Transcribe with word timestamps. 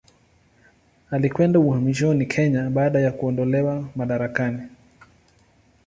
Alikwenda 1.11 1.59
uhamishoni 1.59 2.25
Kenya 2.25 2.69
baada 2.69 2.99
ya 2.99 3.11
kuondolewa 3.11 3.89
madarakani. 3.95 4.61